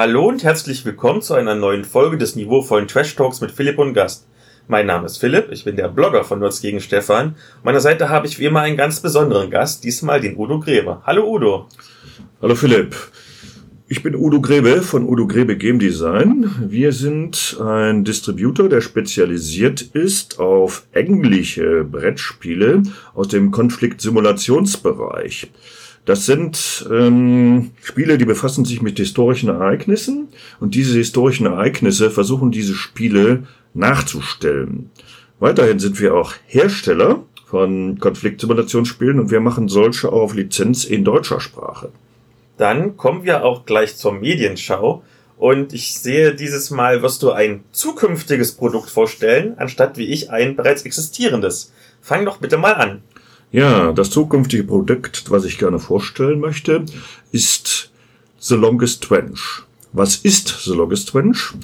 [0.00, 3.94] Hallo und herzlich willkommen zu einer neuen Folge des niveauvollen Trash Talks mit Philipp und
[3.94, 4.28] Gast.
[4.70, 7.36] Mein Name ist Philipp, ich bin der Blogger von Nerds gegen Stefan.
[7.64, 11.00] Meiner Seite habe ich wie immer einen ganz besonderen Gast, diesmal den Udo Grebe.
[11.06, 11.68] Hallo Udo.
[12.42, 12.94] Hallo Philipp.
[13.88, 16.50] Ich bin Udo Grebe von Udo Grebe Game Design.
[16.68, 22.82] Wir sind ein Distributor, der spezialisiert ist auf englische Brettspiele
[23.14, 25.50] aus dem Konfliktsimulationsbereich.
[26.08, 32.50] Das sind ähm, Spiele, die befassen sich mit historischen Ereignissen und diese historischen Ereignisse versuchen
[32.50, 33.42] diese Spiele
[33.74, 34.88] nachzustellen.
[35.38, 41.04] Weiterhin sind wir auch Hersteller von Konfliktsimulationsspielen und wir machen solche auch auf Lizenz in
[41.04, 41.90] deutscher Sprache.
[42.56, 45.02] Dann kommen wir auch gleich zur Medienschau.
[45.36, 50.56] Und ich sehe, dieses Mal wirst du ein zukünftiges Produkt vorstellen, anstatt wie ich ein
[50.56, 51.70] bereits existierendes.
[52.00, 53.02] Fang doch bitte mal an.
[53.50, 56.84] Ja, das zukünftige Produkt, was ich gerne vorstellen möchte,
[57.32, 57.90] ist
[58.38, 59.62] The Longest Trench.
[59.92, 61.54] Was ist The Longest Trench?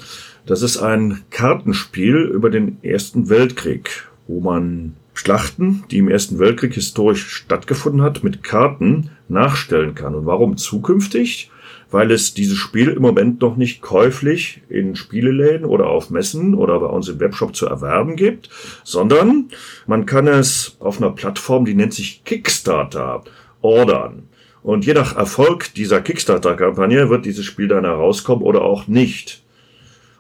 [0.46, 6.72] Das ist ein Kartenspiel über den Ersten Weltkrieg, wo man Schlachten, die im Ersten Weltkrieg
[6.72, 10.14] historisch stattgefunden hat, mit Karten nachstellen kann.
[10.14, 11.50] Und warum zukünftig?
[11.94, 16.80] Weil es dieses Spiel im Moment noch nicht käuflich in Spieleläden oder auf Messen oder
[16.80, 18.48] bei uns im Webshop zu erwerben gibt,
[18.82, 19.50] sondern
[19.86, 23.22] man kann es auf einer Plattform, die nennt sich Kickstarter,
[23.62, 24.24] ordern.
[24.64, 29.43] Und je nach Erfolg dieser Kickstarter-Kampagne wird dieses Spiel dann herauskommen oder auch nicht.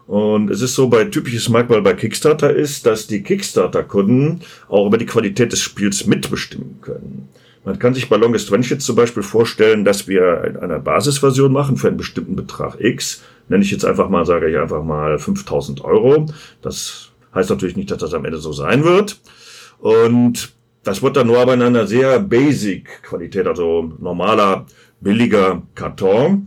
[0.06, 4.98] Und es ist so, bei typisches Merkmal bei Kickstarter ist, dass die Kickstarter-Kunden auch über
[4.98, 7.28] die Qualität des Spiels mitbestimmen können.
[7.64, 11.88] Man kann sich bei Longest jetzt zum Beispiel vorstellen, dass wir eine Basisversion machen für
[11.88, 13.22] einen bestimmten Betrag X.
[13.48, 16.26] Nenne ich jetzt einfach mal, sage ich einfach mal 5000 Euro.
[16.60, 19.18] Das heißt natürlich nicht, dass das am Ende so sein wird.
[19.78, 24.66] Und das wird dann nur aber in einer sehr basic Qualität, also normaler,
[25.00, 26.44] billiger Karton,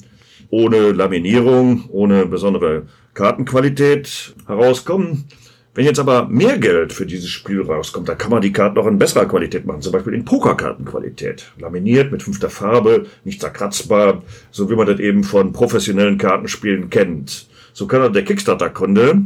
[0.49, 2.83] ohne Laminierung, ohne besondere
[3.17, 5.25] Kartenqualität herauskommen.
[5.73, 8.85] Wenn jetzt aber mehr Geld für dieses Spiel rauskommt, dann kann man die Karten auch
[8.85, 11.51] in besserer Qualität machen, zum Beispiel in Pokerkartenqualität.
[11.57, 17.47] Laminiert mit fünfter Farbe, nicht zerkratzbar, so wie man das eben von professionellen Kartenspielen kennt.
[17.73, 19.23] So kann dann der Kickstarter-Kunde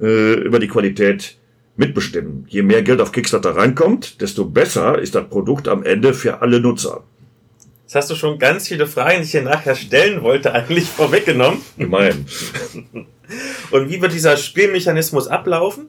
[0.00, 1.36] äh, über die Qualität
[1.76, 2.44] mitbestimmen.
[2.48, 6.58] Je mehr Geld auf Kickstarter reinkommt, desto besser ist das Produkt am Ende für alle
[6.58, 7.04] Nutzer.
[7.88, 11.62] Jetzt hast du schon ganz viele Fragen, die ich hier nachher stellen wollte, eigentlich vorweggenommen.
[11.78, 12.26] Gemein.
[13.70, 15.86] Und wie wird dieser Spielmechanismus ablaufen?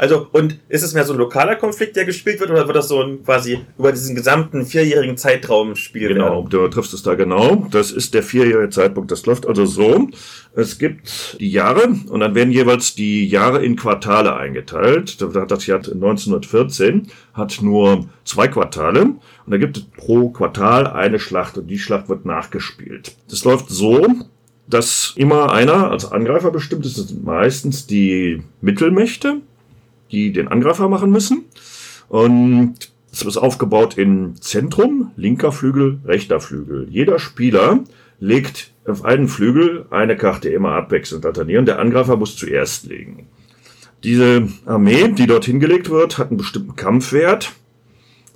[0.00, 2.88] Also, und ist es mehr so ein lokaler Konflikt, der gespielt wird, oder wird das
[2.88, 6.14] so ein quasi über diesen gesamten vierjährigen Zeitraum spielen?
[6.14, 7.66] Genau, du triffst es da genau.
[7.70, 9.10] Das ist der vierjährige Zeitpunkt.
[9.10, 10.08] Das läuft also so.
[10.54, 15.20] Es gibt die Jahre und dann werden jeweils die Jahre in Quartale eingeteilt.
[15.20, 21.58] Das Jahr 1914 hat nur zwei Quartale und da gibt es pro Quartal eine Schlacht
[21.58, 23.16] und die Schlacht wird nachgespielt.
[23.28, 24.06] Das läuft so,
[24.66, 26.96] dass immer einer als Angreifer bestimmt ist.
[26.96, 29.42] Das sind meistens die Mittelmächte
[30.12, 31.44] die den Angreifer machen müssen.
[32.08, 32.74] Und
[33.12, 36.86] es ist aufgebaut in Zentrum, linker Flügel, rechter Flügel.
[36.90, 37.80] Jeder Spieler
[38.20, 41.66] legt auf einen Flügel eine Karte immer abwechselnd alternieren.
[41.66, 43.26] Der Angreifer muss zuerst legen.
[44.04, 47.52] Diese Armee, die dort hingelegt wird, hat einen bestimmten Kampfwert.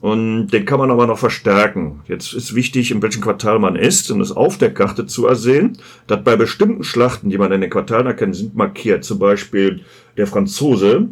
[0.00, 2.02] Und den kann man aber noch verstärken.
[2.06, 5.78] Jetzt ist wichtig, in welchem Quartal man ist, und es auf der Karte zu ersehen,
[6.06, 9.04] dass bei bestimmten Schlachten, die man in den Quartalen erkennt, sind markiert.
[9.04, 9.80] Zum Beispiel
[10.18, 11.08] der Franzose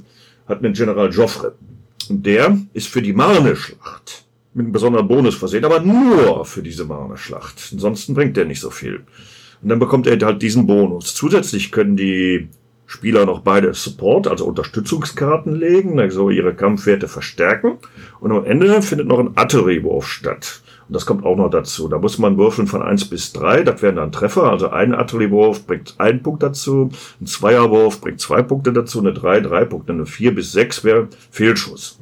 [0.46, 1.54] hat einen General Joffre.
[2.08, 6.84] Und der ist für die Marne-Schlacht mit einem besonderen Bonus versehen, aber nur für diese
[6.84, 7.70] Marne-Schlacht.
[7.72, 9.04] Ansonsten bringt der nicht so viel.
[9.62, 11.14] Und dann bekommt er halt diesen Bonus.
[11.14, 12.48] Zusätzlich können die
[12.86, 17.78] Spieler noch beide Support, also Unterstützungskarten legen, also ihre Kampfwerte verstärken.
[18.20, 20.62] Und am Ende findet noch ein Artilleriewurf statt.
[20.88, 21.88] Und das kommt auch noch dazu.
[21.88, 23.62] Da muss man würfeln von eins bis drei.
[23.62, 24.44] Das wären dann Treffer.
[24.44, 26.90] Also ein Artilleriewurf bringt einen Punkt dazu.
[27.20, 29.00] Ein Zweierwurf bringt zwei Punkte dazu.
[29.00, 29.92] Eine drei, drei Punkte.
[29.92, 31.98] Eine vier bis sechs wäre Fehlschuss.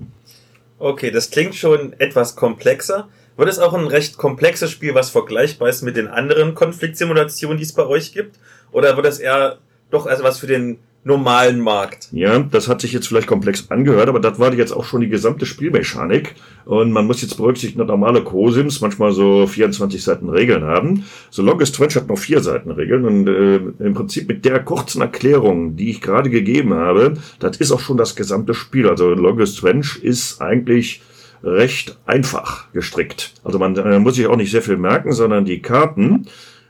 [0.78, 3.08] Okay, das klingt schon etwas komplexer.
[3.36, 7.64] Wird es auch ein recht komplexes Spiel, was vergleichbar ist mit den anderen Konfliktsimulationen, die
[7.64, 8.38] es bei euch gibt?
[8.72, 9.58] Oder wird es eher
[9.90, 12.08] doch also was für den normalen Markt.
[12.12, 15.08] Ja, das hat sich jetzt vielleicht komplex angehört, aber das war jetzt auch schon die
[15.08, 16.34] gesamte Spielmechanik.
[16.66, 21.04] Und man muss jetzt berücksichtigen, dass normale Co-Sims manchmal so 24 Seiten Regeln haben.
[21.30, 25.00] So Longest Trench hat noch vier Seiten Regeln und äh, im Prinzip mit der kurzen
[25.00, 28.88] Erklärung, die ich gerade gegeben habe, das ist auch schon das gesamte Spiel.
[28.88, 31.00] Also Longest Trench ist eigentlich
[31.42, 33.32] recht einfach gestrickt.
[33.42, 36.26] Also man äh, muss sich auch nicht sehr viel merken, sondern die Karten,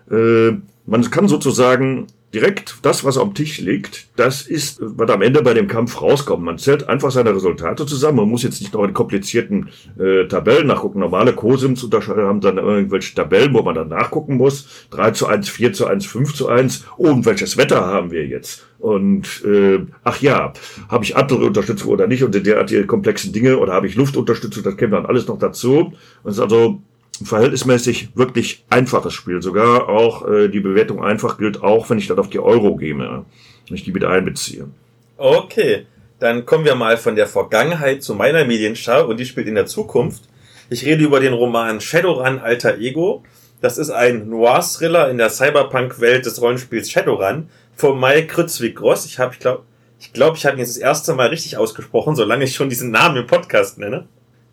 [0.08, 0.52] äh,
[0.86, 5.54] man kann sozusagen direkt das, was am Tisch liegt, das ist, was am Ende bei
[5.54, 6.44] dem Kampf rauskommt.
[6.44, 8.18] Man zählt einfach seine Resultate zusammen.
[8.18, 11.00] Man muss jetzt nicht noch in komplizierten äh, Tabellen nachgucken.
[11.00, 14.86] Normale Cosims haben dann irgendwelche Tabellen, wo man dann nachgucken muss.
[14.90, 16.86] 3 zu 1, 4 zu 1, 5 zu 1.
[16.96, 18.66] Oh, und welches Wetter haben wir jetzt?
[18.78, 20.52] Und äh, ach ja,
[20.88, 24.76] habe ich andere Unterstützung oder nicht und derartige komplexen Dinge oder habe ich Luftunterstützung, das
[24.76, 25.92] käme dann alles noch dazu.
[26.22, 26.80] Und ist also
[27.24, 29.42] verhältnismäßig wirklich einfaches Spiel.
[29.42, 32.96] Sogar auch äh, die Bewertung einfach gilt auch, wenn ich das auf die Euro gehe,
[32.98, 33.24] wenn
[33.70, 34.68] ich die mit einbeziehe.
[35.16, 35.86] Okay,
[36.18, 39.66] dann kommen wir mal von der Vergangenheit zu meiner Medienschau und die spielt in der
[39.66, 40.24] Zukunft.
[40.68, 43.22] Ich rede über den Roman Shadowrun Alter Ego.
[43.60, 49.06] Das ist ein Noir-Thriller in der Cyberpunk-Welt des Rollenspiels Shadowrun von Mike Krützwig-Gross.
[49.06, 49.62] Ich habe, ich glaube,
[49.98, 52.90] ich glaube, ich habe ihn jetzt das erste Mal richtig ausgesprochen, solange ich schon diesen
[52.90, 54.06] Namen im Podcast nenne.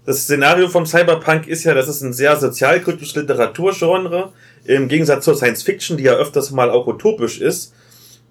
[0.07, 4.31] Das Szenario vom Cyberpunk ist ja, das ist ein sehr sozialkritisches Literaturgenre,
[4.63, 7.73] im Gegensatz zur Science Fiction, die ja öfters mal auch utopisch ist.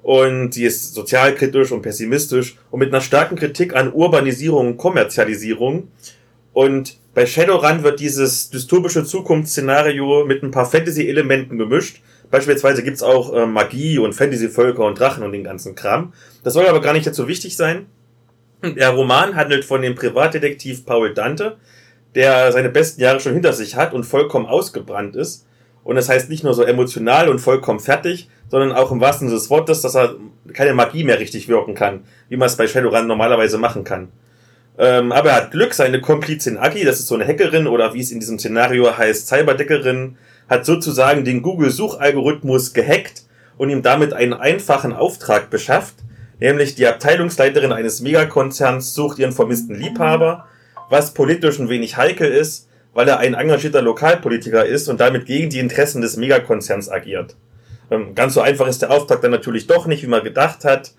[0.02, 5.88] Und die ist sozialkritisch und pessimistisch und mit einer starken Kritik an Urbanisierung und Kommerzialisierung.
[6.54, 12.00] Und bei Shadowrun wird dieses dystopische Zukunftsszenario mit ein paar Fantasy-Elementen gemischt.
[12.30, 16.14] Beispielsweise gibt's auch äh, Magie und Fantasy-Völker und Drachen und den ganzen Kram.
[16.42, 17.84] Das soll aber gar nicht jetzt so wichtig sein.
[18.74, 21.56] Der Roman handelt von dem Privatdetektiv Paul Dante,
[22.14, 25.46] der seine besten Jahre schon hinter sich hat und vollkommen ausgebrannt ist.
[25.84, 29.38] Und das heißt nicht nur so emotional und vollkommen fertig, sondern auch im wahrsten Sinne
[29.38, 30.16] des Wortes, dass er
[30.52, 34.08] keine Magie mehr richtig wirken kann, wie man es bei Shadowrun normalerweise machen kann.
[34.78, 38.00] Ähm, aber er hat Glück, seine Komplizin Agi, das ist so eine Hackerin oder wie
[38.00, 40.16] es in diesem Szenario heißt, Cyberdeckerin,
[40.48, 43.22] hat sozusagen den Google-Suchalgorithmus gehackt
[43.56, 45.94] und ihm damit einen einfachen Auftrag beschafft,
[46.38, 50.46] Nämlich die Abteilungsleiterin eines Megakonzerns sucht ihren vermissten Liebhaber,
[50.90, 55.50] was politisch ein wenig heikel ist, weil er ein engagierter Lokalpolitiker ist und damit gegen
[55.50, 57.36] die Interessen des Megakonzerns agiert.
[57.90, 60.92] Ähm, ganz so einfach ist der Auftrag dann natürlich doch nicht, wie man gedacht hat,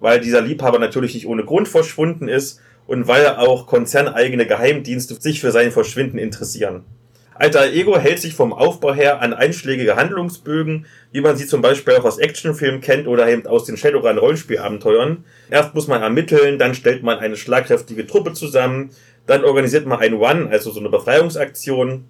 [0.00, 5.40] weil dieser Liebhaber natürlich nicht ohne Grund verschwunden ist und weil auch konzerneigene Geheimdienste sich
[5.40, 6.84] für sein Verschwinden interessieren.
[7.36, 11.94] Alter Ego hält sich vom Aufbau her an einschlägige Handlungsbögen, wie man sie zum Beispiel
[11.94, 15.24] auch aus Actionfilmen kennt oder eben aus den Shadowrun Rollenspielabenteuern.
[15.50, 18.90] Erst muss man ermitteln, dann stellt man eine schlagkräftige Truppe zusammen,
[19.26, 22.04] dann organisiert man ein One, also so eine Befreiungsaktion.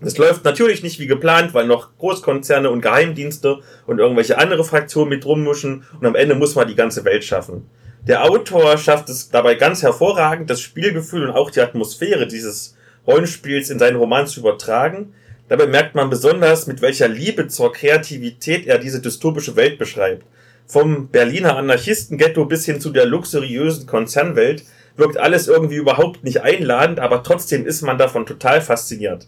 [0.00, 5.08] Es läuft natürlich nicht wie geplant, weil noch Großkonzerne und Geheimdienste und irgendwelche andere Fraktionen
[5.08, 7.68] mit rummischen und am Ende muss man die ganze Welt schaffen.
[8.06, 12.76] Der Autor schafft es dabei ganz hervorragend, das Spielgefühl und auch die Atmosphäre dieses
[13.08, 15.14] Rollenspiels in seinen Roman zu übertragen.
[15.48, 20.26] Dabei merkt man besonders, mit welcher Liebe zur Kreativität er diese dystopische Welt beschreibt.
[20.66, 24.64] Vom Berliner Anarchistenghetto bis hin zu der luxuriösen Konzernwelt
[24.96, 29.26] wirkt alles irgendwie überhaupt nicht einladend, aber trotzdem ist man davon total fasziniert.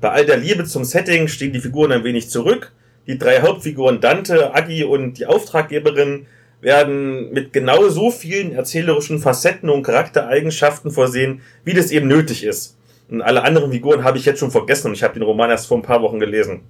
[0.00, 2.72] Bei all der Liebe zum Setting stehen die Figuren ein wenig zurück.
[3.08, 6.26] Die drei Hauptfiguren Dante, Agi und die Auftraggeberin
[6.60, 12.77] werden mit genau so vielen erzählerischen Facetten und Charaktereigenschaften versehen, wie das eben nötig ist.
[13.10, 15.66] Und alle anderen Figuren habe ich jetzt schon vergessen und ich habe den Roman erst
[15.66, 16.60] vor ein paar Wochen gelesen.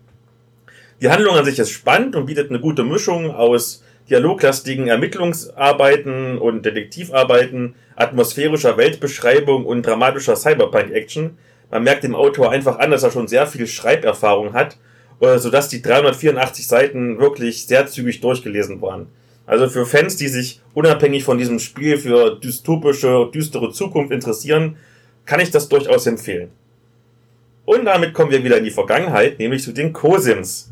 [1.00, 6.64] Die Handlung an sich ist spannend und bietet eine gute Mischung aus dialoglastigen Ermittlungsarbeiten und
[6.64, 11.36] Detektivarbeiten, atmosphärischer Weltbeschreibung und dramatischer Cyberpunk-Action.
[11.70, 14.78] Man merkt dem Autor einfach an, dass er schon sehr viel Schreiberfahrung hat,
[15.20, 19.08] äh, sodass die 384 Seiten wirklich sehr zügig durchgelesen waren.
[19.46, 24.76] Also für Fans, die sich unabhängig von diesem Spiel für dystopische, düstere Zukunft interessieren,
[25.28, 26.48] kann ich das durchaus empfehlen.
[27.66, 30.70] Und damit kommen wir wieder in die Vergangenheit, nämlich zu den Cosims.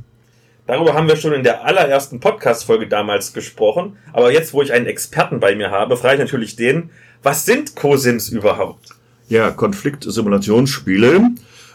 [0.67, 4.87] Darüber haben wir schon in der allerersten Podcast-Folge damals gesprochen, aber jetzt, wo ich einen
[4.87, 6.89] Experten bei mir habe, frage ich natürlich den,
[7.23, 8.89] was sind Cosims überhaupt?
[9.29, 11.21] Ja, Konfliktsimulationsspiele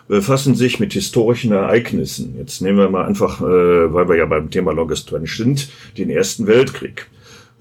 [0.07, 2.35] befassen sich mit historischen Ereignissen.
[2.39, 5.69] Jetzt nehmen wir mal einfach, äh, weil wir ja beim Thema Longest Range sind,
[5.99, 7.07] den Ersten Weltkrieg.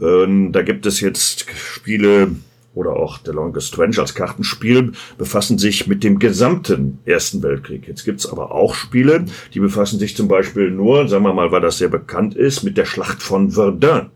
[0.00, 2.30] Ähm, da gibt es jetzt Spiele
[2.74, 7.88] oder auch The Longest Strange als Kartenspiel befassen sich mit dem gesamten Ersten Weltkrieg.
[7.88, 9.24] Jetzt gibt's aber auch Spiele,
[9.54, 12.76] die befassen sich zum Beispiel nur, sagen wir mal, weil das sehr bekannt ist, mit
[12.76, 14.10] der Schlacht von Verdun.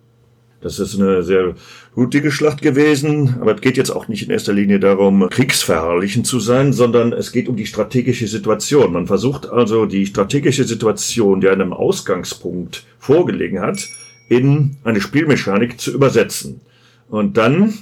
[0.64, 1.54] Das ist eine sehr
[1.94, 6.40] blutige Schlacht gewesen, aber es geht jetzt auch nicht in erster Linie darum, kriegsverherrlichen zu
[6.40, 8.94] sein, sondern es geht um die strategische Situation.
[8.94, 13.86] Man versucht also die strategische Situation, die einem Ausgangspunkt vorgelegen hat,
[14.30, 16.62] in eine Spielmechanik zu übersetzen.
[17.10, 17.74] Und dann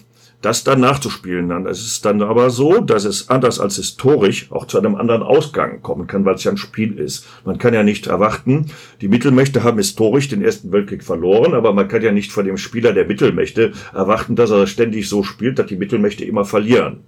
[0.43, 1.49] das dann nachzuspielen.
[1.49, 5.23] Dann ist es dann aber so, dass es anders als historisch auch zu einem anderen
[5.23, 7.27] Ausgang kommen kann, weil es ja ein Spiel ist.
[7.45, 8.67] Man kann ja nicht erwarten,
[9.01, 12.59] die Mittelmächte haben historisch den Ersten Weltkrieg verloren, aber man kann ja nicht von dem
[12.59, 17.05] Spieler der Mittelmächte erwarten, dass er ständig so spielt, dass die Mittelmächte immer verlieren.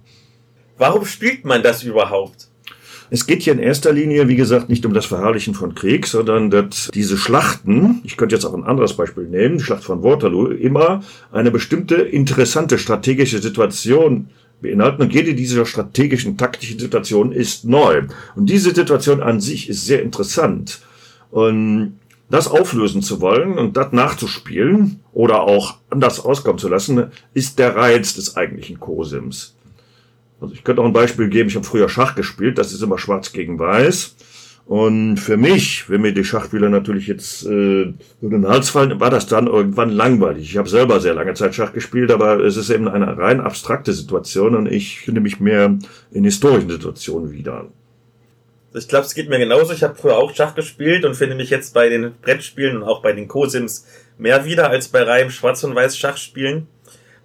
[0.77, 2.49] Warum spielt man das überhaupt?
[3.09, 6.49] Es geht hier in erster Linie, wie gesagt, nicht um das Verherrlichen von Krieg, sondern
[6.49, 10.47] dass diese Schlachten, ich könnte jetzt auch ein anderes Beispiel nehmen, die Schlacht von Waterloo,
[10.47, 14.29] immer eine bestimmte interessante strategische Situation
[14.61, 18.03] beinhalten und jede dieser strategischen, taktischen Situationen ist neu.
[18.35, 20.79] Und diese Situation an sich ist sehr interessant.
[21.29, 27.59] Und das auflösen zu wollen und das nachzuspielen oder auch anders auskommen zu lassen, ist
[27.59, 29.54] der Reiz des eigentlichen Cosims.
[30.41, 32.97] Also ich könnte auch ein Beispiel geben, ich habe früher Schach gespielt, das ist immer
[32.97, 34.15] schwarz gegen weiß.
[34.65, 39.11] Und für mich, wenn mir die Schachspieler natürlich jetzt äh, über den Hals fallen, war
[39.11, 40.49] das dann irgendwann langweilig.
[40.49, 43.93] Ich habe selber sehr lange Zeit Schach gespielt, aber es ist eben eine rein abstrakte
[43.93, 45.77] Situation und ich finde mich mehr
[46.11, 47.67] in historischen Situationen wieder.
[48.73, 49.71] Ich glaube, es geht mir genauso.
[49.71, 53.03] Ich habe früher auch Schach gespielt und finde mich jetzt bei den Brettspielen und auch
[53.03, 53.85] bei den Co-Sims
[54.17, 56.67] mehr wieder als bei reinem Schwarz- und Weiß Schachspielen.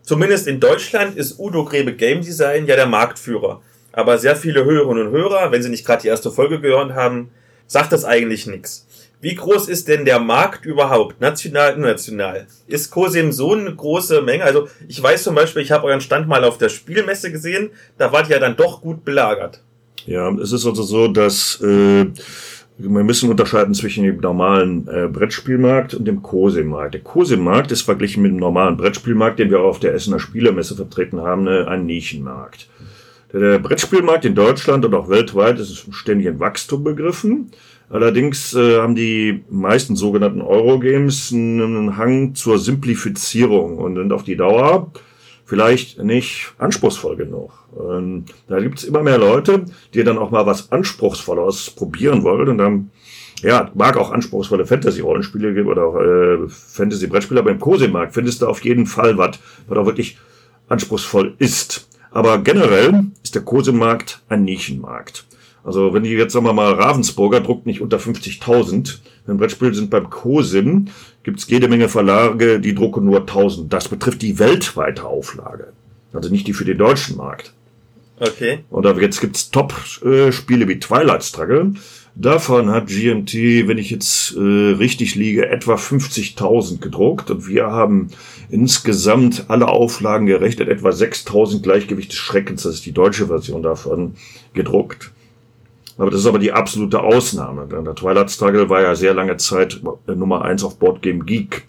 [0.02, 3.62] Zumindest in Deutschland ist Udo Grebe Game Design ja der Marktführer.
[3.92, 7.30] Aber sehr viele Hörerinnen und Hörer, wenn sie nicht gerade die erste Folge gehört haben,
[7.66, 8.87] sagt das eigentlich nichts.
[9.23, 12.47] Wie groß ist denn der Markt überhaupt, national und national?
[12.66, 14.45] Ist COSIM so eine große Menge?
[14.45, 18.12] Also ich weiß zum Beispiel, ich habe euren Stand mal auf der Spielmesse gesehen, da
[18.12, 19.62] wart ihr ja dann doch gut belagert.
[20.07, 22.07] Ja, es ist also so, dass äh,
[22.82, 26.94] wir müssen unterscheiden zwischen dem normalen äh, Brettspielmarkt und dem COSIM-Markt.
[26.94, 31.20] Der COSIM-Markt ist verglichen mit dem normalen Brettspielmarkt, den wir auf der Essener Spielermesse vertreten
[31.20, 32.68] haben, äh, ein Nischenmarkt.
[33.32, 37.52] Der Brettspielmarkt in Deutschland und auch weltweit ist ständig in Wachstum begriffen.
[37.88, 44.37] Allerdings äh, haben die meisten sogenannten Eurogames einen Hang zur Simplifizierung und sind auf die
[44.37, 44.92] Dauer
[45.50, 47.50] vielleicht nicht anspruchsvoll genug.
[47.73, 52.49] Und da gibt es immer mehr Leute, die dann auch mal was Anspruchsvolles probieren wollen
[52.49, 52.90] und dann
[53.42, 58.47] ja, mag auch anspruchsvolle Fantasy-Rollenspiele geben oder auch äh, Fantasy-Brettspiele, aber im Cosim-Markt findest du
[58.47, 60.19] auf jeden Fall was, was auch wirklich
[60.69, 61.88] anspruchsvoll ist.
[62.12, 65.26] Aber generell ist der Kosemarkt ein Nischenmarkt.
[65.64, 69.90] Also wenn die jetzt sagen wir mal Ravensburger druckt nicht unter 50.000, wenn Brettspiele sind
[69.90, 70.11] beim
[71.20, 73.72] Cosim, gibt's jede Menge Verlage, die drucken nur 1000.
[73.72, 75.72] Das betrifft die weltweite Auflage,
[76.12, 77.52] also nicht die für den deutschen Markt.
[78.18, 78.60] Okay.
[78.70, 81.72] Oder jetzt gibt's Top-Spiele wie Twilight Struggle.
[82.16, 83.32] Davon hat GMT,
[83.66, 88.08] wenn ich jetzt äh, richtig liege, etwa 50.000 gedruckt und wir haben
[88.50, 94.16] insgesamt alle Auflagen gerechnet, etwa 6.000 Gleichgewicht des Schreckens, das ist die deutsche Version davon,
[94.52, 95.12] gedruckt.
[96.00, 97.69] Aber das ist aber die absolute Ausnahme.
[97.71, 101.66] Denn der Twilight Struggle war ja sehr lange Zeit Nummer eins auf Board Game Geek.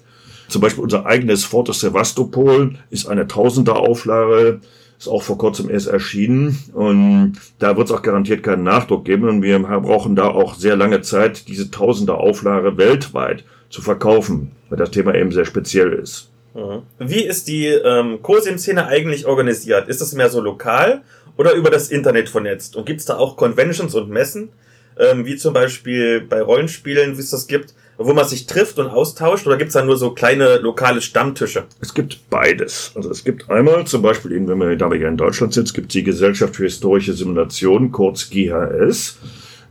[0.48, 4.62] Zum Beispiel unser eigenes Forte Sevastopol ist eine Tausender Auflage,
[4.98, 9.28] ist auch vor kurzem erst erschienen und da wird es auch garantiert keinen Nachdruck geben
[9.28, 14.78] und wir brauchen da auch sehr lange Zeit, diese Tausender Auflage weltweit zu verkaufen, weil
[14.78, 16.32] das Thema eben sehr speziell ist.
[16.54, 16.84] Mhm.
[17.00, 19.88] Wie ist die ähm, COSIM-Szene eigentlich organisiert?
[19.88, 21.02] Ist das mehr so lokal
[21.38, 22.76] oder über das Internet vernetzt?
[22.76, 24.50] Und gibt es da auch Conventions und Messen,
[24.98, 28.88] ähm, wie zum Beispiel bei Rollenspielen, wie es das gibt, wo man sich trifft und
[28.88, 29.48] austauscht?
[29.48, 31.66] Oder gibt es da nur so kleine lokale Stammtische?
[31.80, 32.92] Es gibt beides.
[32.96, 35.94] Also es gibt einmal zum Beispiel, eben, wenn wir da hier in Deutschland es gibt
[35.94, 39.18] die Gesellschaft für historische Simulationen, kurz GHS.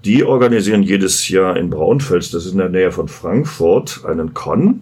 [0.05, 4.81] Die organisieren jedes Jahr in Braunfels, das ist in der Nähe von Frankfurt, einen Con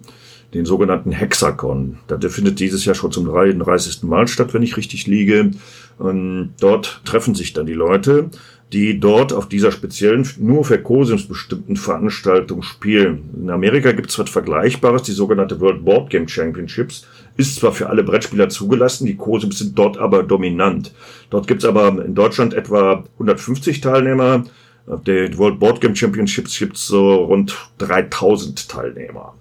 [0.53, 1.99] den sogenannten Hexakon.
[2.09, 4.03] Der findet dieses Jahr schon zum 33.
[4.03, 5.51] Mal statt, wenn ich richtig liege.
[5.99, 8.29] Und dort treffen sich dann die Leute,
[8.71, 13.29] die dort auf dieser speziellen, nur für Cosims bestimmten Veranstaltung spielen.
[13.35, 17.05] In Amerika gibt es was Vergleichbares, die sogenannte World Board Game Championships.
[17.35, 20.93] Ist zwar für alle Brettspieler zugelassen, die Cosims sind dort aber dominant.
[21.31, 24.45] Dort gibt es aber in Deutschland etwa 150 Teilnehmer.
[24.87, 29.33] Auf der World Board Game Championships gibt es so rund 3000 Teilnehmer.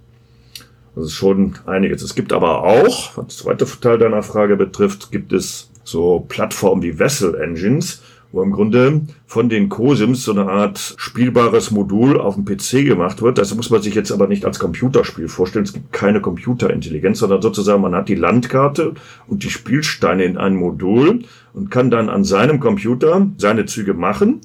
[0.96, 2.02] Das ist schon einiges.
[2.02, 6.82] Es gibt aber auch, was der zweite Teil deiner Frage betrifft, gibt es so Plattformen
[6.82, 12.34] wie Vessel Engines, wo im Grunde von den COSIMs so eine Art spielbares Modul auf
[12.34, 13.38] dem PC gemacht wird.
[13.38, 15.64] Das muss man sich jetzt aber nicht als Computerspiel vorstellen.
[15.64, 18.92] Es gibt keine Computerintelligenz, sondern sozusagen man hat die Landkarte
[19.28, 24.42] und die Spielsteine in einem Modul und kann dann an seinem Computer seine Züge machen.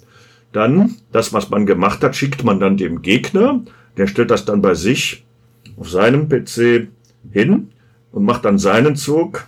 [0.53, 3.61] Dann das, was man gemacht hat, schickt man dann dem Gegner.
[3.97, 5.25] Der stellt das dann bei sich
[5.75, 6.87] auf seinem PC
[7.31, 7.69] hin
[8.13, 9.45] und macht dann seinen Zug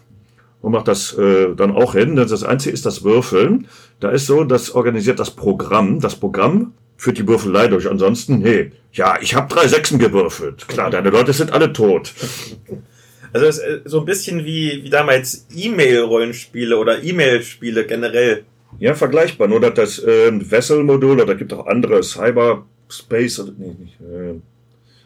[0.65, 2.15] und macht das äh, dann auch hin.
[2.15, 3.67] Das Einzige ist das Würfeln.
[3.99, 5.99] Da ist so, das organisiert das Programm.
[5.99, 7.87] Das Programm führt die Würfelei durch.
[7.87, 10.67] Ansonsten, hey, ja, ich habe drei Sechsen gewürfelt.
[10.67, 12.13] Klar, deine Leute sind alle tot.
[13.31, 18.45] Also es ist äh, so ein bisschen wie, wie damals E-Mail-Rollenspiele oder E-Mail-Spiele generell.
[18.79, 19.47] Ja, vergleichbar.
[19.47, 24.39] Nur dass das äh, Vessel-Modul oder gibt auch andere Cyberspace oder nee, nicht, äh,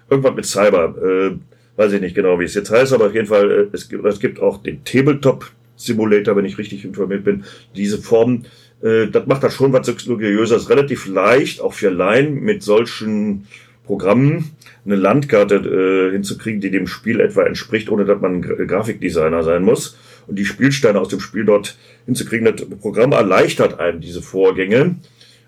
[0.10, 0.96] irgendwas mit Cyber.
[1.04, 1.32] Äh,
[1.80, 4.06] weiß ich nicht genau, wie es jetzt heißt, aber auf jeden Fall, äh, es, gibt,
[4.06, 7.46] es gibt auch den Tabletop Simulator, wenn ich richtig informiert bin.
[7.76, 8.44] Diese Form
[8.82, 13.48] Äh, das macht das schon was luxuriöses, relativ leicht, auch für Laien mit solchen
[13.86, 14.52] Programmen
[14.86, 19.98] eine Landkarte äh, hinzukriegen, die dem Spiel etwa entspricht, ohne dass man Grafikdesigner sein muss.
[20.28, 24.96] Und die Spielsteine aus dem Spiel dort hinzukriegen, das Programm erleichtert einem diese Vorgänge,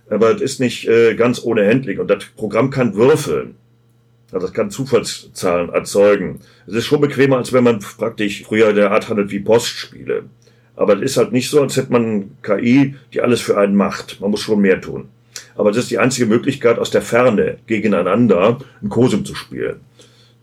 [0.10, 2.00] aber es ist nicht äh, ganz ohne Handling.
[2.00, 3.56] Und das Programm kann würfeln.
[4.32, 6.40] Also das kann Zufallszahlen erzeugen.
[6.68, 10.24] Es ist schon bequemer, als wenn man praktisch früher der Art handelt wie Postspiele.
[10.76, 14.22] Aber es ist halt nicht so, als hätte man KI, die alles für einen macht.
[14.22, 15.10] Man muss schon mehr tun.
[15.56, 19.82] Aber das ist die einzige Möglichkeit, aus der Ferne gegeneinander ein Kosim zu spielen.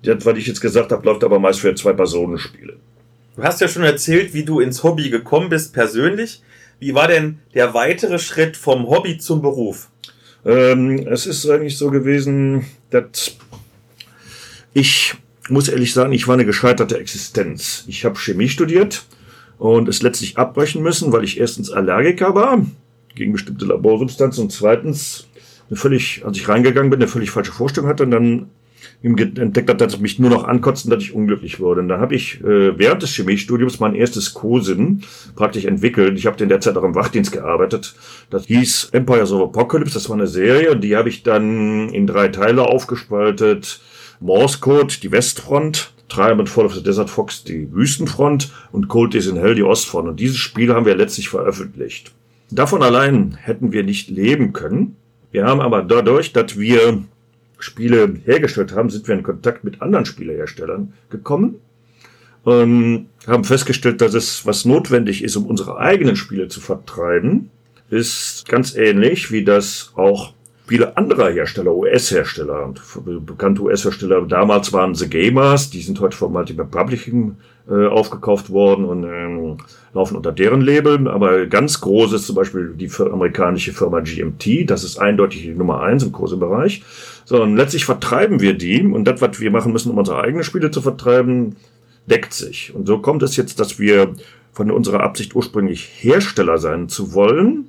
[0.03, 2.77] Das, was ich jetzt gesagt habe, läuft aber meist für zwei Personen Spiele.
[3.37, 6.43] Du hast ja schon erzählt, wie du ins Hobby gekommen bist persönlich.
[6.79, 9.89] Wie war denn der weitere Schritt vom Hobby zum Beruf?
[10.45, 13.37] Ähm, es ist eigentlich so gewesen, dass
[14.75, 15.15] ich
[15.49, 17.85] muss ehrlich sagen, ich war eine gescheiterte Existenz.
[17.87, 19.07] Ich habe Chemie studiert
[19.59, 22.65] und es letztlich abbrechen müssen, weil ich erstens Allergiker war
[23.15, 25.27] gegen bestimmte Laborsubstanzen und zweitens
[25.69, 28.51] eine völlig, als ich reingegangen bin, eine völlig falsche Vorstellung hatte und dann
[29.03, 31.81] entdeckt hat, dass es mich nur noch ankotzt und dass ich unglücklich wurde.
[31.81, 35.03] Und da habe ich äh, während des Chemiestudiums mein erstes COSIN
[35.37, 36.19] praktisch entwickelt.
[36.19, 37.95] Ich habe in der Zeit auch im Wachdienst gearbeitet.
[38.31, 42.07] Das hieß Empires of Apocalypse, das war eine Serie und die habe ich dann in
[42.07, 43.81] drei Teile aufgespaltet.
[44.21, 49.27] Morse Code, die Westfront, Triumph Fall of the Desert Fox, die Wüstenfront und Cold is
[49.27, 50.09] in Hell, die Ostfront.
[50.09, 52.13] Und dieses Spiel haben wir letztlich veröffentlicht.
[52.51, 54.97] Davon allein hätten wir nicht leben können.
[55.31, 57.05] Wir haben aber dadurch, dass wir
[57.59, 61.57] Spiele hergestellt haben, sind wir in Kontakt mit anderen Spieleherstellern gekommen
[62.45, 67.51] und haben festgestellt, dass es, was notwendig ist, um unsere eigenen Spiele zu vertreiben,
[67.91, 70.33] ist ganz ähnlich, wie das auch
[70.69, 72.75] Spiele anderer Hersteller, US-Hersteller,
[73.25, 77.37] bekannte US-Hersteller, damals waren The Gamers, die sind heute von Multiple Publishing
[77.71, 79.57] äh, aufgekauft worden und ähm,
[79.95, 84.85] laufen unter deren Label, aber ganz groß ist zum Beispiel die amerikanische Firma GMT, das
[84.85, 86.83] ist eindeutig die Nummer eins im Kursebereich.
[87.25, 88.83] So, und letztlich vertreiben wir die.
[88.83, 91.57] Und das, was wir machen müssen, um unsere eigenen Spiele zu vertreiben,
[92.05, 92.75] deckt sich.
[92.75, 94.13] Und so kommt es jetzt, dass wir
[94.53, 97.69] von unserer Absicht ursprünglich Hersteller sein zu wollen,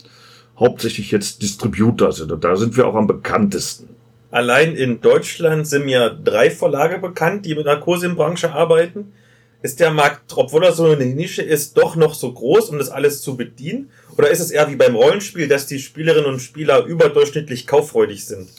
[0.60, 2.32] hauptsächlich jetzt Distributor sind.
[2.32, 3.89] Und da sind wir auch am bekanntesten.
[4.32, 9.13] Allein in Deutschland sind mir drei Verlage bekannt, die mit der Cosim-Branche arbeiten.
[9.62, 12.89] Ist der Markt, obwohl er so eine Nische ist, doch noch so groß, um das
[12.89, 13.89] alles zu bedienen?
[14.17, 18.50] Oder ist es eher wie beim Rollenspiel, dass die Spielerinnen und Spieler überdurchschnittlich kauffreudig sind?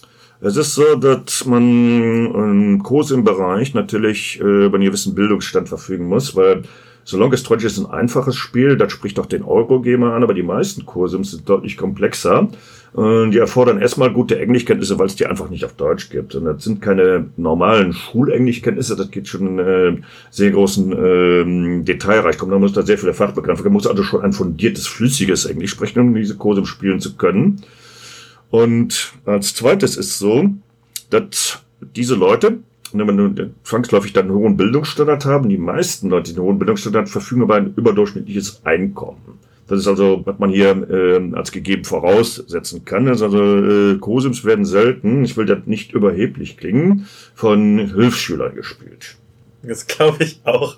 [0.42, 1.62] Es ist so, dass man
[2.34, 6.62] im Cosim-Bereich natürlich äh, über einen gewissen Bildungsstand verfügen muss, weil
[7.10, 10.86] Solange Strange ist ein einfaches Spiel, das spricht auch den Eurogamer an, aber die meisten
[10.86, 12.48] Kursims sind deutlich komplexer.
[12.94, 16.36] Die erfordern erstmal gute Englischkenntnisse, weil es die einfach nicht auf Deutsch gibt.
[16.36, 19.96] Und das sind keine normalen Schulenglischkenntnisse, das geht schon äh,
[20.30, 22.38] sehr großen äh, Detailreich.
[22.38, 23.64] Kommt, da muss da sehr viele Fachbegriffe.
[23.64, 27.62] Man muss also schon ein fundiertes, flüssiges Englisch sprechen, um diese Kurse spielen zu können.
[28.50, 30.50] Und als zweites ist so,
[31.10, 31.60] dass
[31.96, 32.58] diese Leute,
[32.92, 37.08] wenn man zwangsläufig dann einen hohen Bildungsstandard haben, die meisten Leute, die einen hohen Bildungsstandard
[37.08, 39.38] verfügen über ein überdurchschnittliches Einkommen.
[39.70, 43.06] Das ist also, was man hier äh, als gegeben voraussetzen kann.
[43.06, 48.56] Das ist also äh, Cosims werden selten, ich will das nicht überheblich klingen, von Hilfsschülern
[48.56, 49.16] gespielt.
[49.62, 50.76] Das glaube ich auch.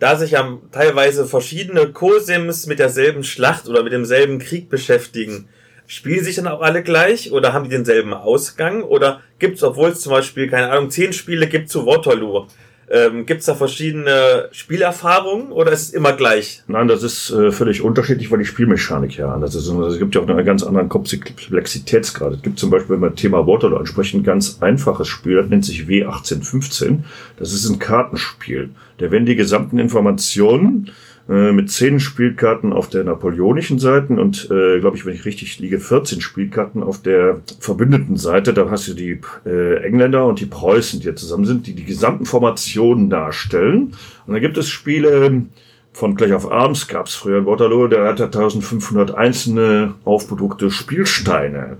[0.00, 5.46] da sich ja teilweise verschiedene Cosims mit derselben Schlacht oder mit demselben Krieg beschäftigen,
[5.92, 8.82] Spielen sich dann auch alle gleich oder haben die denselben Ausgang?
[8.82, 12.46] Oder gibt es, obwohl es zum Beispiel, keine Ahnung, zehn Spiele gibt zu Waterloo,
[12.90, 16.62] ähm, gibt es da verschiedene Spielerfahrungen oder ist es immer gleich?
[16.66, 19.68] Nein, das ist äh, völlig unterschiedlich, weil die Spielmechanik ja anders ist.
[19.68, 22.32] Es gibt ja auch einen ganz anderen Komplexitätsgrad.
[22.32, 25.66] Es gibt zum Beispiel, wenn wir Thema Waterloo ansprechen, ein ganz einfaches Spiel, das nennt
[25.66, 27.00] sich W1815.
[27.36, 28.70] Das ist ein Kartenspiel.
[28.96, 30.90] Da werden die gesamten Informationen
[31.28, 35.58] äh, mit zehn Spielkarten auf der napoleonischen Seite und, äh, glaube ich, wenn ich richtig
[35.60, 38.52] liege, 14 Spielkarten auf der verbündeten Seite.
[38.52, 41.84] Da hast du die äh, Engländer und die Preußen, die hier zusammen sind, die die
[41.84, 43.94] gesamten Formationen darstellen.
[44.26, 45.44] Und da gibt es Spiele,
[45.92, 51.76] von gleich auf abends gab es früher in Waterloo, der hat 1500 einzelne aufbedruckte Spielsteine.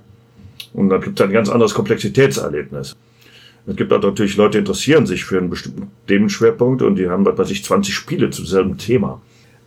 [0.72, 2.96] Und da gibt es ein ganz anderes Komplexitätserlebnis.
[3.66, 7.24] Es gibt auch natürlich Leute, die interessieren sich für einen bestimmten Themenschwerpunkt und die haben,
[7.24, 9.20] was weiß ich, 20 Spiele zum selben Thema.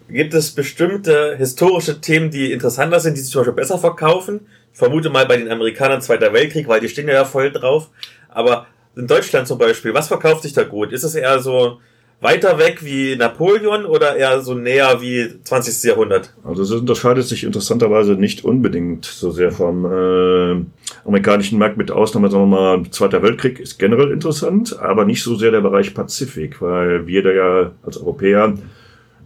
[0.09, 4.41] Gibt es bestimmte historische Themen, die interessanter sind, die sich zum Beispiel besser verkaufen?
[4.71, 7.89] Ich vermute mal bei den Amerikanern Zweiter Weltkrieg, weil die stehen ja voll drauf.
[8.29, 10.91] Aber in Deutschland zum Beispiel, was verkauft sich da gut?
[10.91, 11.79] Ist es eher so
[12.21, 15.83] weiter weg wie Napoleon oder eher so näher wie 20.
[15.83, 16.33] Jahrhundert?
[16.43, 20.65] Also es unterscheidet sich interessanterweise nicht unbedingt so sehr vom äh,
[21.05, 25.35] amerikanischen Markt mit Ausnahme, sagen wir mal, Zweiter Weltkrieg ist generell interessant, aber nicht so
[25.35, 28.53] sehr der Bereich Pazifik, weil wir da ja als Europäer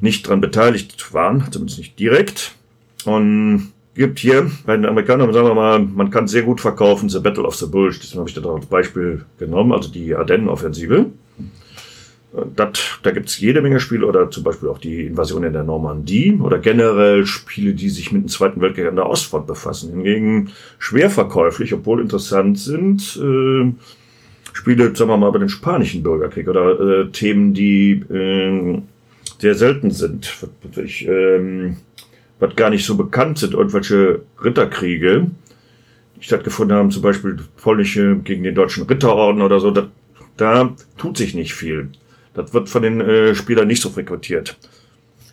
[0.02, 2.56] nicht dran beteiligt waren, zumindest nicht direkt.
[3.06, 7.20] Und gibt hier bei den Amerikanern, sagen wir mal, man kann sehr gut verkaufen, The
[7.20, 7.98] Battle of the Bulge.
[8.00, 11.08] Das habe ich da als Beispiel genommen, also die Ardennen-Offensive.
[12.56, 12.70] Das,
[13.02, 16.60] da gibt's jede Menge Spiele oder zum Beispiel auch die Invasion in der Normandie oder
[16.60, 19.90] generell Spiele, die sich mit dem Zweiten Weltkrieg an der Ostfront befassen.
[19.90, 23.74] Hingegen schwer verkäuflich, obwohl interessant sind, äh,
[24.54, 28.82] Spiele, sagen wir mal, über den spanischen Bürgerkrieg oder äh, Themen, die äh,
[29.40, 31.78] sehr selten sind, wirklich, ähm,
[32.40, 35.32] was gar nicht so bekannt sind, irgendwelche Ritterkriege,
[36.16, 39.90] die stattgefunden haben, zum Beispiel polnische gegen den deutschen Ritterorden oder so, da,
[40.38, 41.90] da tut sich nicht viel.
[42.34, 44.58] Das wird von den äh, Spielern nicht so frequentiert.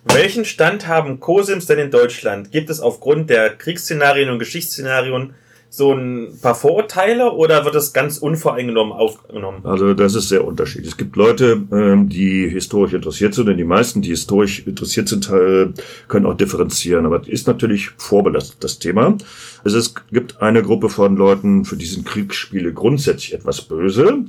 [0.04, 2.52] Welchen Stand haben Cosims denn in Deutschland?
[2.52, 5.34] Gibt es aufgrund der Kriegsszenarien und Geschichtsszenarien
[5.76, 9.60] so ein paar Vorurteile oder wird das ganz unvoreingenommen aufgenommen?
[9.64, 10.92] Also das ist sehr unterschiedlich.
[10.92, 15.28] Es gibt Leute, ähm, die historisch interessiert sind, denn die meisten, die historisch interessiert sind,
[15.28, 15.68] äh,
[16.08, 17.04] können auch differenzieren.
[17.04, 19.18] Aber es ist natürlich vorbelastet, das Thema.
[19.64, 24.24] Es ist, gibt eine Gruppe von Leuten, für die sind Kriegsspiele grundsätzlich etwas böse.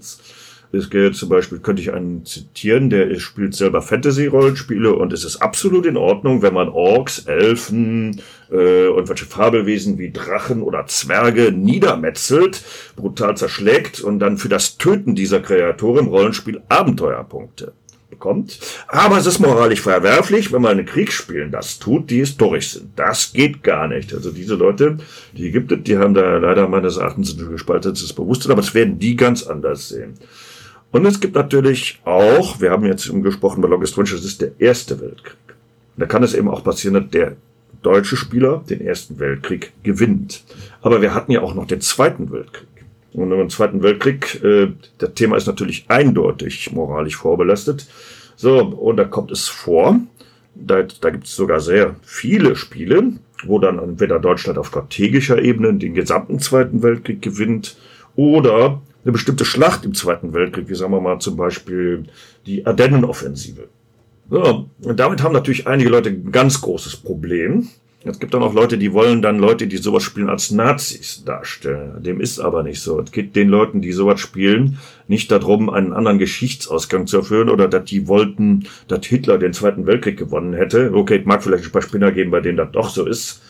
[0.72, 5.38] Es gilt zum Beispiel, könnte ich einen zitieren, der spielt selber Fantasy-Rollenspiele und es ist
[5.38, 11.52] absolut in Ordnung, wenn man Orks, Elfen äh, und welche Fabelwesen wie Drachen oder Zwerge
[11.52, 12.64] niedermetzelt,
[12.96, 17.74] brutal zerschlägt und dann für das Töten dieser Kreaturen im Rollenspiel Abenteuerpunkte
[18.10, 18.60] bekommt.
[18.88, 22.92] Aber es ist moralisch verwerflich, wenn man in Kriegsspielen das tut, die historisch sind.
[22.96, 24.14] Das geht gar nicht.
[24.14, 24.98] Also diese Leute,
[25.34, 29.00] die gibt es, die haben da leider meines Erachtens ein gespaltetes Bewusstsein, aber das werden
[29.00, 30.16] die ganz anders sehen.
[30.92, 34.52] Und es gibt natürlich auch, wir haben jetzt gesprochen bei Longest Range, das ist der
[34.60, 35.36] Erste Weltkrieg.
[35.98, 37.36] Da kann es eben auch passieren, dass der
[37.82, 40.44] deutsche Spieler den Ersten Weltkrieg gewinnt.
[40.82, 42.68] Aber wir hatten ja auch noch den Zweiten Weltkrieg.
[43.14, 44.68] Und im Zweiten Weltkrieg, äh,
[45.00, 47.88] das Thema ist natürlich eindeutig moralisch vorbelastet.
[48.36, 50.00] So, und da kommt es vor,
[50.54, 53.14] da, da gibt es sogar sehr viele Spiele,
[53.46, 57.78] wo dann entweder Deutschland auf strategischer Ebene den gesamten Zweiten Weltkrieg gewinnt
[58.16, 62.04] oder eine bestimmte Schlacht im Zweiten Weltkrieg, wie sagen wir mal zum Beispiel
[62.46, 63.70] die Ardennenoffensive.
[64.30, 67.70] So, und damit haben natürlich einige Leute ein ganz großes Problem.
[68.04, 72.04] Es gibt dann auch Leute, die wollen dann Leute, die sowas spielen, als Nazis darstellen.
[72.04, 73.00] Dem ist aber nicht so.
[73.00, 77.70] Es geht den Leuten, die sowas spielen, nicht darum, einen anderen Geschichtsausgang zu erfüllen oder
[77.70, 80.92] dass die wollten, dass Hitler den Zweiten Weltkrieg gewonnen hätte.
[80.94, 83.42] Okay, es mag vielleicht ein paar Spinner geben, bei denen das doch so ist.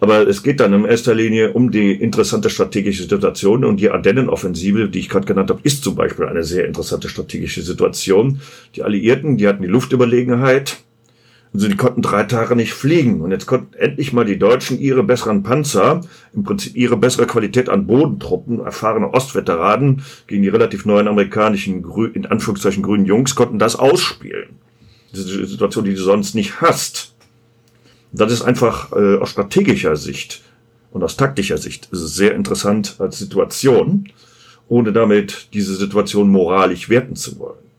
[0.00, 4.88] Aber es geht dann in erster Linie um die interessante strategische Situation und die Ardennenoffensive,
[4.88, 8.40] die ich gerade genannt habe, ist zum Beispiel eine sehr interessante strategische Situation.
[8.74, 10.78] Die Alliierten, die hatten die Luftüberlegenheit,
[11.52, 13.20] also die konnten drei Tage nicht fliegen.
[13.20, 16.00] Und jetzt konnten endlich mal die Deutschen ihre besseren Panzer,
[16.32, 21.84] im Prinzip ihre bessere Qualität an Bodentruppen, erfahrene Ostveteranen gegen die relativ neuen amerikanischen,
[22.14, 24.60] in Anführungszeichen grünen Jungs, konnten das ausspielen.
[25.12, 27.14] Diese Situation, die du sonst nicht hast.
[28.12, 30.42] Das ist einfach äh, aus strategischer Sicht
[30.92, 34.08] und aus taktischer Sicht sehr interessant als Situation,
[34.68, 37.70] ohne damit diese Situation moralisch werten zu wollen.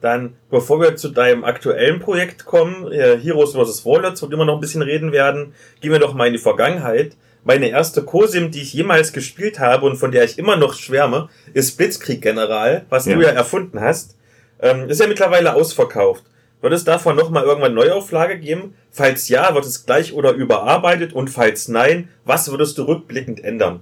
[0.00, 3.84] Dann, bevor wir zu deinem aktuellen Projekt kommen, äh, Heroes vs.
[3.84, 7.16] Warlords, worüber wir noch ein bisschen reden werden, gehen wir doch mal in die Vergangenheit.
[7.44, 11.28] Meine erste COSIM, die ich jemals gespielt habe und von der ich immer noch schwärme,
[11.52, 13.14] ist Blitzkrieg General, was ja.
[13.14, 14.16] du ja erfunden hast.
[14.60, 16.24] Ähm, ist ja mittlerweile ausverkauft.
[16.60, 18.74] Wird es davon nochmal irgendwann Neuauflage geben?
[18.90, 21.12] Falls ja, wird es gleich oder überarbeitet?
[21.12, 23.80] Und falls nein, was würdest du rückblickend ändern?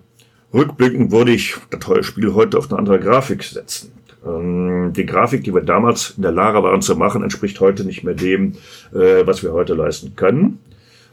[0.53, 3.93] Rückblickend würde ich das tolle Spiel heute auf eine andere Grafik setzen.
[4.27, 8.05] Ähm, die Grafik, die wir damals in der Lage waren zu machen, entspricht heute nicht
[8.05, 8.53] mehr dem,
[8.93, 10.59] äh, was wir heute leisten können.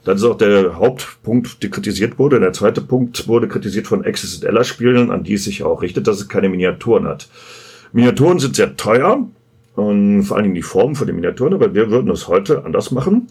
[0.03, 2.41] Das ist auch der Hauptpunkt, der kritisiert wurde.
[2.41, 6.19] Der zweite Punkt wurde kritisiert von Access Spielen, an die es sich auch richtet, dass
[6.19, 7.29] es keine Miniaturen hat.
[7.93, 9.25] Miniaturen sind sehr teuer,
[9.75, 12.91] und vor allen Dingen die Form von den Miniaturen, aber wir würden es heute anders
[12.91, 13.27] machen.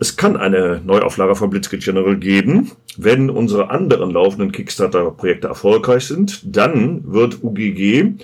[0.00, 2.72] Es kann eine Neuauflage von Blitzkrieg General geben.
[2.96, 8.14] Wenn unsere anderen laufenden Kickstarter-Projekte erfolgreich sind, dann wird UGG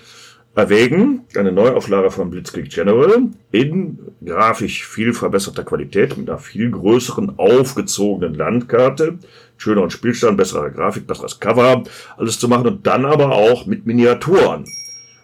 [0.57, 7.39] erwägen, eine Neuauflage von Blitzkrieg General in grafisch viel verbesserter Qualität mit einer viel größeren
[7.39, 9.19] aufgezogenen Landkarte,
[9.57, 11.85] schöneren Spielstand, besserer Grafik, besseres Cover,
[12.17, 14.65] alles zu machen und dann aber auch mit Miniaturen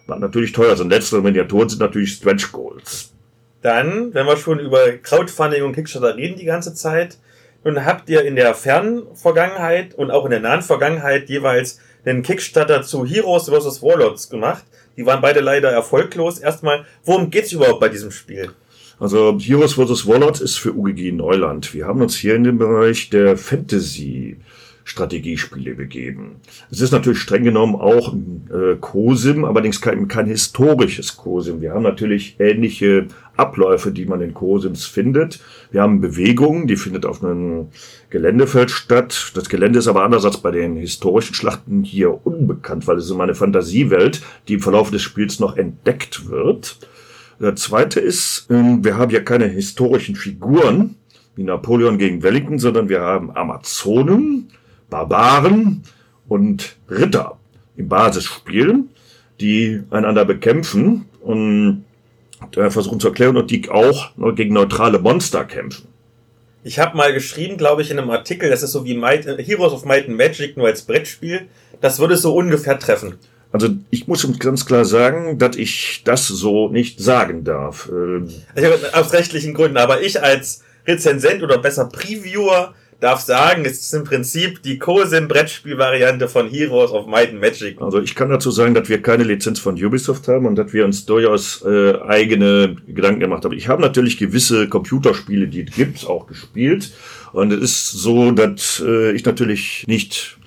[0.07, 0.89] natürlich teuer sind.
[0.89, 3.13] Letztere Miniaturen sind natürlich Stretch Goals.
[3.61, 7.17] Dann, wenn wir schon über Crowdfunding und Kickstarter reden die ganze Zeit,
[7.63, 12.23] nun habt ihr in der fernen Vergangenheit und auch in der nahen Vergangenheit jeweils einen
[12.23, 13.81] Kickstarter zu Heroes vs.
[13.81, 14.63] Warlords gemacht.
[14.95, 16.39] Die waren beide leider erfolglos.
[16.39, 18.51] Erstmal, worum geht's überhaupt bei diesem Spiel?
[18.99, 20.07] Also Heroes vs.
[20.07, 21.73] Warlords ist für UGG Neuland.
[21.73, 24.37] Wir haben uns hier in dem Bereich der Fantasy
[24.87, 26.37] Strategiespiele begeben.
[26.71, 31.59] Es ist natürlich streng genommen auch ein äh, COSIM, allerdings kein, kein historisches COSIM.
[31.59, 35.41] Wir haben natürlich ähnliche Abläufe, die man in COSIMs findet.
[35.71, 37.67] Wir haben Bewegungen, die findet auf einem
[38.09, 39.33] Geländefeld statt.
[39.35, 43.25] Das Gelände ist aber anders als bei den historischen Schlachten hier unbekannt, weil es immer
[43.25, 46.79] eine Fantasiewelt, die im Verlauf des Spiels noch entdeckt wird.
[47.41, 50.95] Der zweite ist, ähm, wir haben ja keine historischen Figuren
[51.35, 54.49] wie Napoleon gegen Wellington, sondern wir haben Amazonen,
[54.89, 55.83] Barbaren
[56.27, 57.37] und Ritter
[57.75, 58.85] im Basisspiel,
[59.39, 61.85] die einander bekämpfen und
[62.55, 65.87] äh, versuchen zu erklären und die auch gegen neutrale Monster kämpfen.
[66.63, 69.41] Ich habe mal geschrieben, glaube ich, in einem Artikel, das ist so wie Might, äh,
[69.41, 71.47] Heroes of Might and Magic nur als Brettspiel.
[71.81, 73.15] Das würde so ungefähr treffen.
[73.51, 77.89] Also ich muss ganz klar sagen, dass ich das so nicht sagen darf.
[77.89, 78.29] Ähm,
[78.91, 84.03] aus rechtlichen Gründen, aber ich als Rezensent oder besser Previewer darf sagen, es ist im
[84.03, 87.79] Prinzip die COSIM-Brettspielvariante von Heroes of Might and Magic.
[87.79, 90.83] Also ich kann dazu sagen, dass wir keine Lizenz von Ubisoft haben und dass wir
[90.83, 93.55] uns durchaus äh, eigene Gedanken gemacht haben.
[93.55, 96.91] Ich habe natürlich gewisse Computerspiele, die gibt's auch gespielt.
[97.33, 100.37] Und es ist so, dass äh, ich natürlich nicht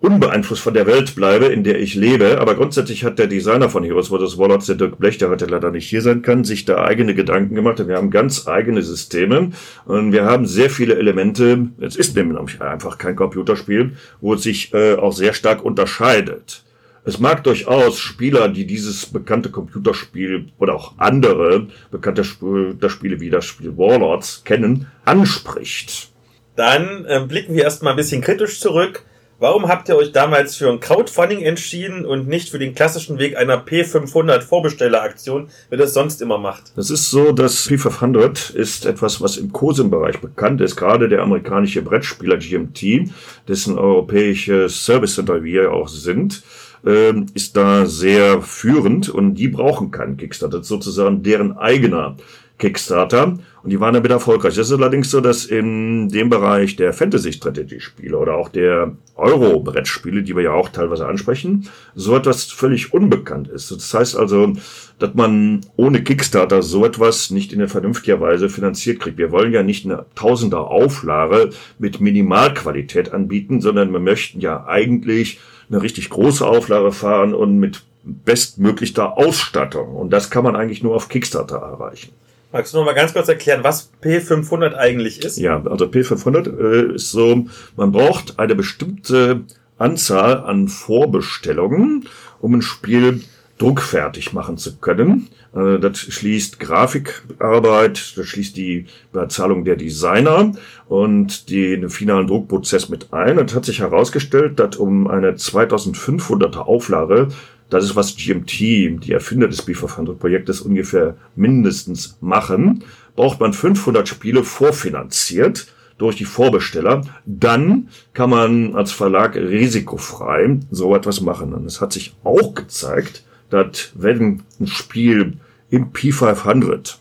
[0.00, 2.38] unbeeinflusst von der Welt bleibe, in der ich lebe.
[2.40, 4.38] Aber grundsätzlich hat der Designer von Heroes vs.
[4.38, 7.54] Warlords, der Dirk Blech, der heute leider nicht hier sein kann, sich da eigene Gedanken
[7.54, 7.86] gemacht.
[7.86, 9.50] Wir haben ganz eigene Systeme.
[9.86, 11.68] Und wir haben sehr viele Elemente.
[11.80, 16.62] Es ist nämlich einfach kein Computerspiel, wo es sich äh, auch sehr stark unterscheidet.
[17.04, 23.44] Es mag durchaus Spieler, die dieses bekannte Computerspiel oder auch andere bekannte Spiele wie das
[23.44, 26.10] Spiel Warlords kennen, anspricht.
[26.56, 29.04] Dann äh, blicken wir erstmal ein bisschen kritisch zurück
[29.38, 33.36] Warum habt ihr euch damals für ein Crowdfunding entschieden und nicht für den klassischen Weg
[33.36, 36.72] einer P500 Vorbestelleraktion, wie das sonst immer macht?
[36.74, 40.76] Das ist so, dass P500 ist etwas, was im COSIM-Bereich bekannt ist.
[40.76, 43.10] Gerade der amerikanische Brettspieler GMT,
[43.46, 46.42] dessen europäische Service Center wir auch sind,
[46.86, 50.56] ähm, ist da sehr führend und die brauchen keinen Kickstarter.
[50.58, 52.16] Das ist sozusagen deren eigener
[52.58, 54.56] Kickstarter und die waren damit erfolgreich.
[54.56, 60.34] Es ist allerdings so, dass in dem Bereich der Fantasy-Strategie-Spiele oder auch der Euro-Brettspiele, die
[60.36, 63.70] wir ja auch teilweise ansprechen, so etwas völlig unbekannt ist.
[63.70, 64.52] Das heißt also,
[64.98, 69.18] dass man ohne Kickstarter so etwas nicht in einer vernünftiger Weise finanziert kriegt.
[69.18, 75.40] Wir wollen ja nicht eine Tausender Auflage mit Minimalqualität anbieten, sondern wir möchten ja eigentlich
[75.68, 79.96] eine richtig große Auflage fahren und mit bestmöglicher Ausstattung.
[79.96, 82.12] Und das kann man eigentlich nur auf Kickstarter erreichen.
[82.56, 85.36] Magst du noch mal ganz kurz erklären, was P500 eigentlich ist?
[85.36, 87.44] Ja, also P500 äh, ist so,
[87.76, 89.42] man braucht eine bestimmte
[89.76, 92.08] Anzahl an Vorbestellungen,
[92.40, 93.20] um ein Spiel
[93.58, 95.28] druckfertig machen zu können.
[95.54, 100.52] Äh, das schließt Grafikarbeit, das schließt die Bezahlung der Designer
[100.88, 103.38] und den finalen Druckprozess mit ein.
[103.38, 107.28] Und hat sich herausgestellt, dass um eine 2500er Auflage
[107.70, 108.60] das ist, was GMT,
[109.04, 112.84] die Erfinder des B500-Projektes, ungefähr mindestens machen.
[113.16, 115.66] Braucht man 500 Spiele vorfinanziert
[115.98, 121.54] durch die Vorbesteller, dann kann man als Verlag risikofrei so etwas machen.
[121.54, 125.38] Und es hat sich auch gezeigt, dass wenn ein Spiel
[125.70, 126.96] im P500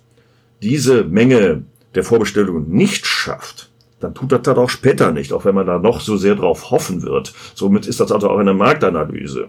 [0.62, 5.56] diese Menge der Vorbestellungen nicht schafft, dann tut das dann auch später nicht, auch wenn
[5.56, 7.34] man da noch so sehr drauf hoffen wird.
[7.54, 9.47] Somit ist das also auch eine Marktanalyse.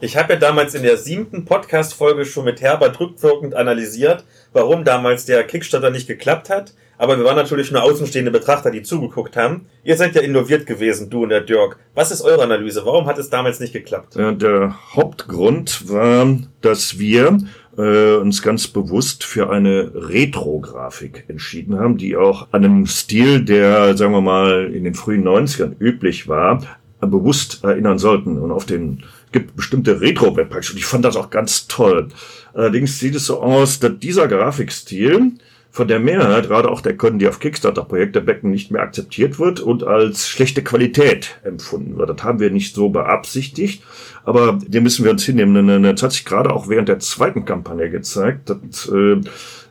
[0.00, 5.24] Ich habe ja damals in der siebten Podcast-Folge schon mit Herbert rückwirkend analysiert, warum damals
[5.24, 6.74] der Kickstarter nicht geklappt hat.
[6.98, 9.66] Aber wir waren natürlich nur außenstehende Betrachter, die zugeguckt haben.
[9.82, 11.78] Ihr seid ja involviert gewesen, du und der Dirk.
[11.94, 12.82] Was ist eure Analyse?
[12.84, 14.16] Warum hat es damals nicht geklappt?
[14.16, 17.38] Der Hauptgrund war, dass wir
[17.76, 23.96] äh, uns ganz bewusst für eine Retro-Grafik entschieden haben, die auch an einem Stil, der,
[23.96, 26.60] sagen wir mal, in den frühen 90ern üblich war,
[27.00, 29.02] bewusst erinnern sollten und auf den
[29.34, 32.08] gibt bestimmte Retro-Webpacks und ich fand das auch ganz toll.
[32.54, 35.32] Allerdings sieht es so aus, dass dieser Grafikstil
[35.72, 39.58] von der Mehrheit, gerade auch der Kunden, die auf Kickstarter-Projekte backen, nicht mehr akzeptiert wird
[39.58, 42.10] und als schlechte Qualität empfunden wird.
[42.10, 43.82] Das haben wir nicht so beabsichtigt,
[44.24, 45.82] aber dem müssen wir uns hinnehmen.
[45.82, 49.20] Das hat sich gerade auch während der zweiten Kampagne gezeigt, dass, äh,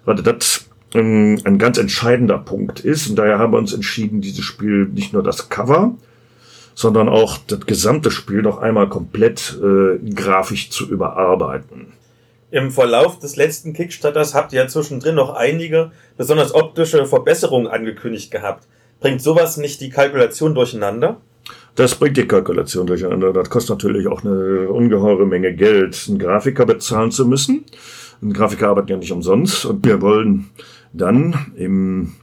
[0.06, 4.90] das ähm, ein ganz entscheidender Punkt ist und daher haben wir uns entschieden, dieses Spiel
[4.94, 5.96] nicht nur das Cover,
[6.76, 11.94] sondern auch das gesamte Spiel noch einmal komplett äh, grafisch zu überarbeiten.
[12.52, 18.30] Im Verlauf des letzten Kickstarters habt ihr ja zwischendrin noch einige besonders optische Verbesserungen angekündigt
[18.30, 18.68] gehabt.
[19.00, 21.18] Bringt sowas nicht die Kalkulation durcheinander?
[21.76, 23.34] Das bringt die Kalkulation durcheinander.
[23.34, 27.66] Das kostet natürlich auch eine ungeheure Menge Geld, einen Grafiker bezahlen zu müssen.
[28.22, 30.52] Ein Grafiker arbeitet ja nicht umsonst und wir wollen
[30.94, 32.14] dann im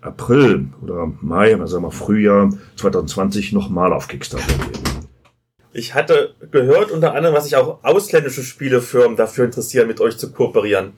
[0.00, 4.90] April oder Mai, also sagen wir Frühjahr 2020 nochmal auf Kickstarter gehen.
[5.72, 10.32] Ich hatte gehört unter anderem, was sich auch ausländische Spielefirmen dafür interessieren, mit euch zu
[10.32, 10.92] kooperieren.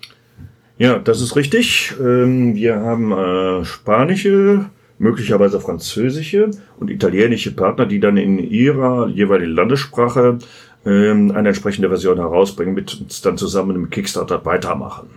[0.78, 1.94] Ja, das ist richtig.
[2.00, 9.52] Ähm, wir haben äh, spanische, möglicherweise französische und italienische Partner, die dann in ihrer jeweiligen
[9.52, 10.38] Landessprache
[10.86, 15.10] ähm, eine entsprechende Version herausbringen, mit uns dann zusammen im Kickstarter weitermachen.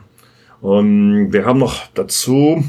[0.59, 2.63] Und wir haben noch dazu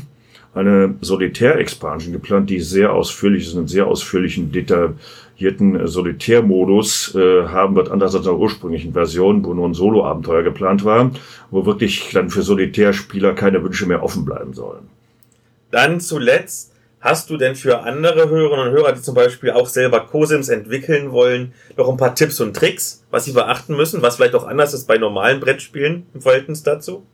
[0.56, 7.90] eine Solitär-Expansion geplant, die sehr ausführlich ist, einen sehr ausführlichen, detaillierten Solitär-Modus äh, haben wird,
[7.90, 11.10] anders als in der ursprünglichen Version, wo nur ein Solo-Abenteuer geplant war,
[11.50, 14.88] wo wirklich dann für Solitärspieler keine Wünsche mehr offen bleiben sollen.
[15.70, 20.00] Dann zuletzt, hast du denn für andere Hörerinnen und Hörer, die zum Beispiel auch selber
[20.00, 24.34] Cosims entwickeln wollen, noch ein paar Tipps und Tricks, was sie beachten müssen, was vielleicht
[24.34, 27.04] auch anders ist bei normalen Brettspielen im Verhältnis dazu?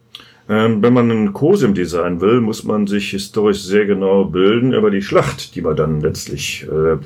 [0.48, 4.90] Ähm, wenn man einen COSIM designen will, muss man sich historisch sehr genau bilden über
[4.90, 6.98] die Schlacht, die man dann letztlich äh,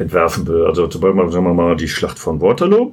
[0.00, 0.64] entwerfen will.
[0.66, 2.92] Also zum Beispiel, sagen wir mal, die Schlacht von Waterloo.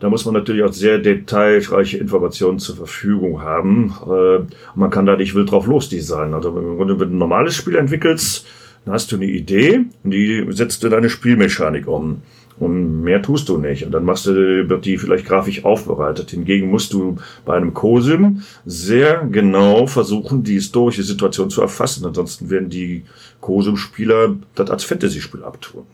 [0.00, 3.94] Da muss man natürlich auch sehr detailreiche Informationen zur Verfügung haben.
[4.06, 6.34] Äh, man kann da nicht wild drauf losdesignen.
[6.34, 8.46] Also wenn du ein normales Spiel entwickelst,
[8.84, 12.22] dann hast du eine Idee und die setzt du deine Spielmechanik um.
[12.58, 13.84] Und mehr tust du nicht.
[13.84, 16.30] Und dann machst du, wird die vielleicht grafisch aufbereitet.
[16.30, 22.06] Hingegen musst du bei einem COSIM sehr genau versuchen, die historische Situation zu erfassen.
[22.06, 23.04] Ansonsten werden die
[23.40, 25.84] COSIM-Spieler das als Fantasy-Spiel abtun.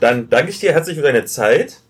[0.00, 1.80] Dann danke ich dir herzlich für deine Zeit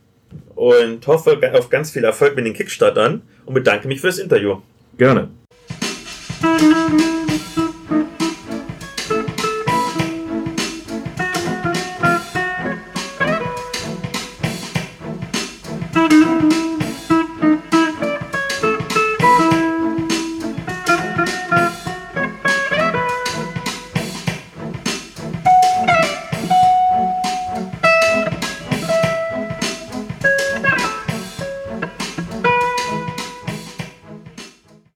[0.55, 4.59] und hoffe auf ganz viel Erfolg mit den Kickstartern und bedanke mich für das Interview.
[4.97, 5.29] Gerne.